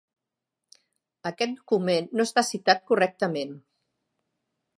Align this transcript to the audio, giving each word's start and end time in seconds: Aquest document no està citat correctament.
Aquest 1.31 1.53
document 1.59 2.09
no 2.15 2.25
està 2.31 2.45
citat 2.49 2.83
correctament. 2.93 3.55